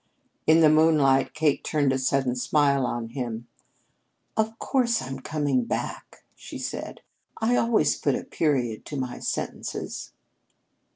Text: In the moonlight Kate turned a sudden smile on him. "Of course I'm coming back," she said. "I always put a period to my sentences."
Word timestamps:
In 0.47 0.61
the 0.61 0.69
moonlight 0.69 1.35
Kate 1.35 1.63
turned 1.63 1.93
a 1.93 1.99
sudden 1.99 2.35
smile 2.35 2.87
on 2.87 3.09
him. 3.09 3.45
"Of 4.35 4.57
course 4.57 4.99
I'm 4.99 5.19
coming 5.19 5.65
back," 5.65 6.23
she 6.35 6.57
said. 6.57 7.01
"I 7.37 7.55
always 7.55 7.95
put 7.95 8.15
a 8.15 8.23
period 8.23 8.83
to 8.85 8.97
my 8.97 9.19
sentences." 9.19 10.11